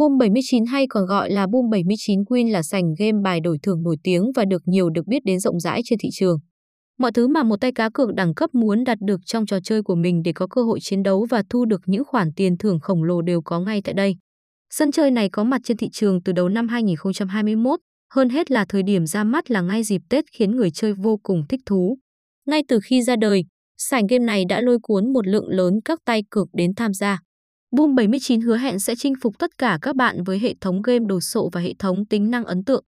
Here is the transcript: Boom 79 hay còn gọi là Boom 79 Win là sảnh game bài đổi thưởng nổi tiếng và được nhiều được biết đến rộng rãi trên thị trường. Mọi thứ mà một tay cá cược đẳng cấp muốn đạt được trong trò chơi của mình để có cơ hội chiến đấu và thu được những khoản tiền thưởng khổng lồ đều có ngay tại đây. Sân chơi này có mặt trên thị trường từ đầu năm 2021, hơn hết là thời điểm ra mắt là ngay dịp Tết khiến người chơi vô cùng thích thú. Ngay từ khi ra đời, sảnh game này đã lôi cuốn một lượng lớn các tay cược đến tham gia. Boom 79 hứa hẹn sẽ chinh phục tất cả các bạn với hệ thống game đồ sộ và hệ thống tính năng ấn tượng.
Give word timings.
Boom 0.00 0.18
79 0.18 0.66
hay 0.66 0.86
còn 0.86 1.06
gọi 1.06 1.30
là 1.30 1.46
Boom 1.46 1.70
79 1.70 2.20
Win 2.20 2.50
là 2.50 2.62
sảnh 2.62 2.94
game 2.98 3.18
bài 3.24 3.40
đổi 3.40 3.58
thưởng 3.62 3.82
nổi 3.82 3.96
tiếng 4.02 4.32
và 4.34 4.44
được 4.44 4.62
nhiều 4.66 4.90
được 4.90 5.06
biết 5.06 5.24
đến 5.24 5.40
rộng 5.40 5.60
rãi 5.60 5.80
trên 5.84 5.98
thị 5.98 6.08
trường. 6.12 6.38
Mọi 6.98 7.12
thứ 7.12 7.28
mà 7.28 7.42
một 7.42 7.60
tay 7.60 7.72
cá 7.72 7.90
cược 7.94 8.14
đẳng 8.14 8.34
cấp 8.34 8.54
muốn 8.54 8.84
đạt 8.84 8.98
được 9.00 9.20
trong 9.26 9.46
trò 9.46 9.58
chơi 9.64 9.82
của 9.82 9.94
mình 9.94 10.22
để 10.24 10.32
có 10.32 10.46
cơ 10.46 10.62
hội 10.62 10.78
chiến 10.82 11.02
đấu 11.02 11.26
và 11.30 11.42
thu 11.50 11.64
được 11.64 11.80
những 11.86 12.04
khoản 12.04 12.32
tiền 12.36 12.58
thưởng 12.58 12.80
khổng 12.80 13.04
lồ 13.04 13.22
đều 13.22 13.42
có 13.42 13.60
ngay 13.60 13.80
tại 13.84 13.94
đây. 13.94 14.16
Sân 14.70 14.92
chơi 14.92 15.10
này 15.10 15.28
có 15.28 15.44
mặt 15.44 15.60
trên 15.64 15.76
thị 15.76 15.88
trường 15.92 16.22
từ 16.22 16.32
đầu 16.32 16.48
năm 16.48 16.68
2021, 16.68 17.80
hơn 18.14 18.28
hết 18.28 18.50
là 18.50 18.64
thời 18.68 18.82
điểm 18.82 19.06
ra 19.06 19.24
mắt 19.24 19.50
là 19.50 19.60
ngay 19.60 19.82
dịp 19.82 20.02
Tết 20.08 20.24
khiến 20.32 20.56
người 20.56 20.70
chơi 20.70 20.92
vô 20.92 21.16
cùng 21.22 21.42
thích 21.48 21.60
thú. 21.66 21.98
Ngay 22.46 22.62
từ 22.68 22.80
khi 22.84 23.02
ra 23.02 23.16
đời, 23.16 23.44
sảnh 23.78 24.06
game 24.06 24.24
này 24.24 24.44
đã 24.48 24.60
lôi 24.60 24.78
cuốn 24.82 25.12
một 25.12 25.26
lượng 25.26 25.48
lớn 25.48 25.80
các 25.84 25.98
tay 26.04 26.22
cược 26.30 26.48
đến 26.52 26.74
tham 26.74 26.92
gia. 26.94 27.18
Boom 27.70 27.94
79 27.94 28.40
hứa 28.40 28.56
hẹn 28.56 28.78
sẽ 28.78 28.94
chinh 28.96 29.14
phục 29.22 29.38
tất 29.38 29.58
cả 29.58 29.78
các 29.82 29.96
bạn 29.96 30.24
với 30.24 30.38
hệ 30.38 30.54
thống 30.60 30.82
game 30.82 31.04
đồ 31.08 31.20
sộ 31.20 31.48
và 31.52 31.60
hệ 31.60 31.74
thống 31.78 32.04
tính 32.04 32.30
năng 32.30 32.44
ấn 32.44 32.64
tượng. 32.64 32.84